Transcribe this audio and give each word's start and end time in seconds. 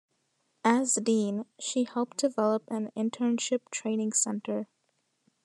As 0.63 0.95
Dean 0.95 1.45
she 1.59 1.83
helped 1.83 2.17
develop 2.17 2.63
an 2.69 2.89
internship-training 2.97 4.13
center. 4.13 4.67